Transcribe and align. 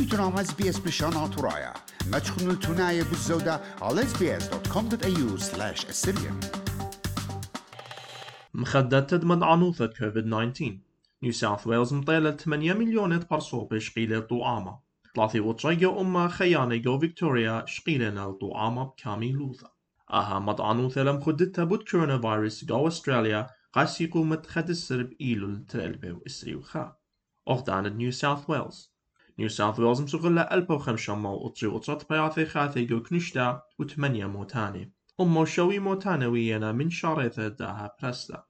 إجرام 0.00 0.38
إس 0.38 0.54
بي 0.54 0.68
إس 0.68 0.78
بلشان 0.78 1.30
ترايا 1.30 1.74
ما 2.12 2.18
تخنوا 2.18 2.52
التناية 2.52 3.02
بالزودة 3.02 3.60
على 3.82 4.02
sbs.com.au 4.02 5.40
slash 5.40 5.84
assyrian 5.84 6.46
مخدة 8.54 9.00
تدمد 9.00 9.42
عنوثة 9.42 9.86
كوفيد 9.86 10.24
19 10.24 10.78
نيو 11.22 11.32
ساوث 11.32 11.66
ويلز 11.66 11.94
مطيلة 11.94 12.30
8 12.30 12.72
مليون 12.72 13.18
برصوب 13.18 13.78
شقيلة 13.78 14.20
طعامة. 14.20 14.78
ثلاثي 15.16 15.40
وطشيو 15.40 16.00
أما 16.00 16.28
خيانة 16.28 16.76
جو 16.76 16.98
فيكتوريا 16.98 17.64
شقيلة 17.66 18.32
طعامة 18.32 18.84
بكامي 18.84 19.32
لوثة. 19.32 19.70
أها 20.10 20.38
مطعنوثة 20.38 21.02
لم 21.02 21.20
خدتها 21.20 21.64
بود 21.64 21.82
كورونا 21.82 22.18
فيروس 22.18 22.64
جو 22.64 22.88
أستراليا. 22.88 23.46
قاسيقو 23.72 24.24
متخد 24.24 24.68
السرب 24.68 25.12
إيلو 25.20 25.48
الترلبة 25.48 26.12
وإسري 26.12 26.54
وخا. 26.54 26.96
أغدانة 27.48 27.88
نيو 27.88 28.10
ساوث 28.10 28.50
ويلز. 28.50 28.95
نيو 29.38 29.48
ساوث 29.48 29.80
ويلز 29.80 30.14
وخمسة 30.70 31.14
مو 31.14 31.46
أطري 31.46 31.68
وطرت 31.68 32.08
بياثي 32.08 32.46
خاثي 32.46 32.84
جو 32.84 33.02
كنشتا 33.02 33.62
وثمانية 33.78 34.26
موتاني 34.26 34.92
أمو 35.20 35.44
شوي 35.44 35.78
موتانا 35.78 36.26
ويانا 36.26 36.72
من 36.72 36.90
شاريثة 36.90 37.48
داها 37.48 37.96
برسلا 38.02 38.46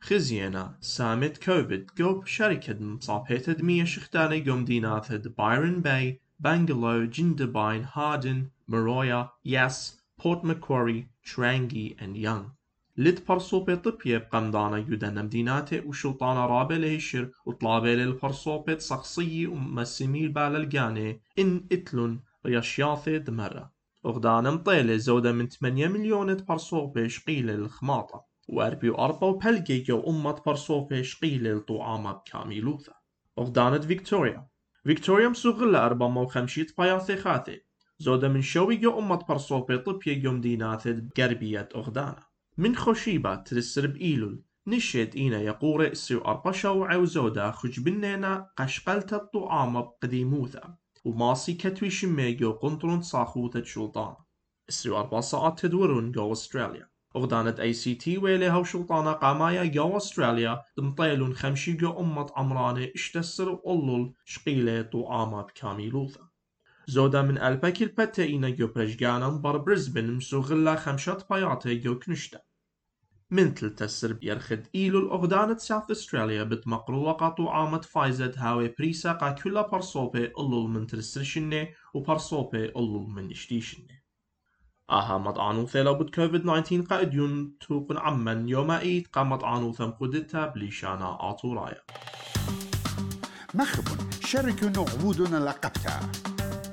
خزينا 0.00 0.78
سامت 0.80 1.44
كوفيد 1.44 1.90
جو 1.98 2.24
شركة 2.24 2.80
مصابيت 2.80 3.50
دمية 3.50 3.84
شختاني 3.84 4.50
قوم 4.50 4.64
دينات 4.64 5.12
بايرن 5.12 5.80
باي 5.80 6.20
بانجلو 6.40 7.04
جندباين 7.04 7.86
هاردن 7.92 8.48
مرويا 8.68 9.30
ياس 9.44 10.00
بورت 10.24 10.44
مكوري 10.44 11.08
ترانجي 11.24 11.96
and 12.00 12.16
يونغ 12.98 13.08
لد 13.08 13.24
برصوبة 13.28 13.74
طبية 13.74 14.18
بقمدانا 14.18 14.78
يدنا 14.78 15.22
مديناتي 15.22 15.80
وشلطانا 15.80 16.46
رابع 16.46 16.76
لهشر 16.76 17.30
وطلابة 17.46 17.94
للبرصوبة 17.94 18.78
شخصية 18.78 19.46
ومسمي 19.46 20.28
بالالقاني 20.28 21.20
إن 21.38 21.66
إتلون 21.72 22.22
رياشياثي 22.46 23.18
دمرة 23.18 23.72
وغدانا 24.04 24.50
مطيلة 24.50 24.96
زودة 24.96 25.32
من 25.32 25.48
8 25.48 25.88
مليون 25.88 26.34
برصوبة 26.34 27.08
شقيلة 27.08 27.52
للخماطة 27.52 28.24
وأربي 28.48 28.90
وأربا 28.90 29.26
وبلجي 29.26 29.92
وأمة 29.92 30.42
برصوبة 30.46 31.02
شقيلة 31.02 31.52
لطعامة 31.52 32.12
بكاميلوثا 32.12 32.92
وغدانت 33.36 33.84
فيكتوريا 33.84 34.46
فيكتوريا 34.84 35.28
مسوغلة 35.28 35.86
أربا 35.86 36.08
مو 36.08 36.26
خمشيت 36.26 36.78
باياثي 36.78 37.16
خاثي 37.16 37.60
زودة 37.98 38.28
من 38.28 38.42
شوي 38.42 38.76
جو 38.76 38.98
أمة 38.98 39.16
برصوبة 39.16 39.76
طبية 39.76 40.24
يوم 40.24 40.40
دينات 40.40 40.88
بقربية 40.88 41.68
أغدانا 41.76 42.26
من 42.58 42.76
خوشيبة 42.76 43.34
ترسر 43.34 43.86
بإيلول 43.86 44.42
نشيت 44.66 45.16
إينا 45.16 45.40
يقور 45.40 45.92
إسيو 45.92 46.20
أربشا 46.20 46.68
وعوزودا 46.68 47.50
خج 47.50 47.80
بنينا 47.80 48.50
قشقلت 48.58 49.12
الطعام 49.12 49.82
بقديموثا 49.82 50.76
وماسي 51.04 51.54
كتوي 51.54 51.90
شميجو 51.90 52.52
قنطرون 52.52 53.02
صاخوثة 53.02 53.62
شلطان 53.62 54.14
إسيو 54.68 54.98
أربع 54.98 55.20
ساعات 55.20 55.58
تدورون 55.58 56.12
جو 56.12 56.32
أستراليا. 56.32 56.88
أغدانة 57.16 57.54
أي 57.60 57.72
سي 57.72 57.94
تي 57.94 58.18
ويليها 58.18 58.56
وشلطانة 58.56 59.12
قامايا 59.12 59.64
جو 59.64 59.96
أستراليا. 59.96 60.62
دمطيلون 60.78 61.34
خمشي 61.34 61.72
جو 61.72 62.00
أمة 62.00 62.26
عمرانة 62.36 62.88
إشتسر 62.94 63.48
وقلل 63.48 64.12
شقيلة 64.24 64.82
طعامة 64.82 65.42
بكاميلوثا 65.42 66.28
زودا 66.88 67.22
من 67.22 67.38
الباكي 67.38 67.84
البتاينا 67.84 68.50
جو 68.50 68.66
برجانا 68.66 69.28
بر 69.28 69.56
برزبن 69.56 70.12
مسوغلا 70.12 70.76
خمشات 70.76 71.30
باياتا 71.30 71.72
جو 71.72 71.98
كنشتا. 71.98 72.45
من 73.30 73.54
تلتا 73.54 73.84
السرب 73.84 74.24
يرخد 74.24 74.66
إيلو 74.74 74.98
الأغدانة 74.98 75.56
ساوث 75.56 75.90
أستراليا 75.90 76.42
بتمقرو 76.42 77.02
وقاتو 77.02 77.48
عامة 77.48 77.80
فايزت 77.80 78.38
هاوي 78.38 78.74
بريسا 78.78 79.12
قا 79.12 79.30
كلا 79.30 79.68
برصوبة 79.68 80.24
ألول 80.38 80.70
من 80.70 80.86
ترسرشنة 80.86 81.68
وبرصوبة 81.94 82.64
ألول 82.64 83.10
من 83.10 83.30
اشتيشنة 83.30 84.06
آها 84.90 85.18
مطعنو 85.18 85.66
ثيلا 85.66 85.92
بد 85.92 86.14
كوفيد 86.14 86.42
19 86.42 86.80
قائديون 86.80 87.58
توقن 87.58 87.98
عمن 87.98 88.48
يوم 88.48 88.70
ايد 88.70 89.06
قامت 89.06 89.44
عنو 89.44 89.72
ثم 89.72 89.90
قدتا 89.90 90.46
بليشانا 90.46 91.30
آطورايا 91.30 91.82
مخبون 93.54 94.10
شاركوا 94.24 94.68
نعبودنا 94.68 95.36
لقبتا. 95.36 96.00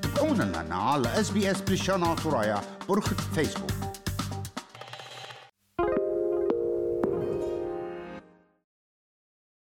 تابعونا 0.02 0.44
لنا 0.44 0.76
على 0.76 1.20
اس 1.20 1.32
بي 1.32 1.52
اس 1.52 1.62
بلشان 1.62 2.16
ترايا 2.16 2.62
برخة 2.90 3.16
فيسبوك. 3.16 3.83